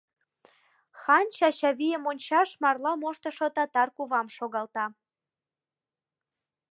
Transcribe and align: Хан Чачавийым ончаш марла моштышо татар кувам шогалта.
Хан 1.01 1.25
Чачавийым 1.37 2.03
ончаш 2.11 2.49
марла 2.61 2.91
моштышо 3.01 3.47
татар 3.55 3.89
кувам 3.95 4.27
шогалта. 4.37 4.85